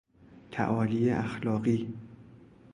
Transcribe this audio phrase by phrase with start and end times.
[0.51, 1.93] تعالی اخلاقی